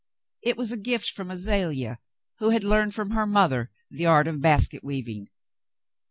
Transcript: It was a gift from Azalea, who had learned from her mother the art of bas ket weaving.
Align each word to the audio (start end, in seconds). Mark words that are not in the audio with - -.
It 0.41 0.57
was 0.57 0.71
a 0.71 0.77
gift 0.77 1.11
from 1.11 1.29
Azalea, 1.29 1.99
who 2.39 2.49
had 2.49 2.63
learned 2.63 2.95
from 2.95 3.11
her 3.11 3.27
mother 3.27 3.69
the 3.91 4.07
art 4.07 4.27
of 4.27 4.41
bas 4.41 4.67
ket 4.67 4.83
weaving. 4.83 5.27